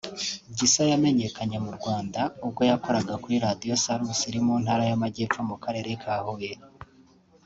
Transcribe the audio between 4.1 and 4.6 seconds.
iri mu